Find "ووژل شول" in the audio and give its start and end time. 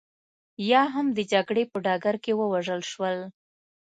2.35-3.17